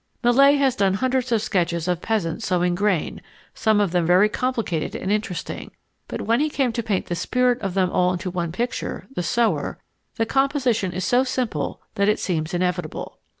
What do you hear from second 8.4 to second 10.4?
picture, "The Sower," the